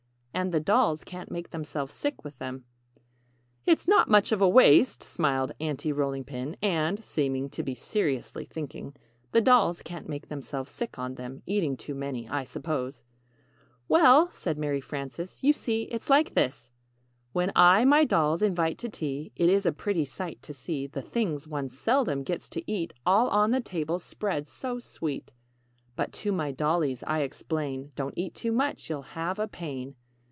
[0.33, 2.63] And the dolls can't make themselves sick with them."
[3.67, 8.45] "It's not much of a waste," smiled Aunty Rolling Pin, "and (seeming to be seriously
[8.45, 8.95] thinking)
[9.33, 13.33] the dolls can't make themselves sick on them eating too many, I suppose." [Illustration: "You
[13.33, 16.71] see it's like this"] "Well," said Mary Frances, "you see, it's like this:
[17.33, 21.03] "When I my dolls invite to tea, It is a pretty sight to see The
[21.03, 25.33] things one seldom gets to eat All on the table spread, so sweet;
[25.95, 29.97] But to my dollies I explain, Don't eat too much you'll have a pain.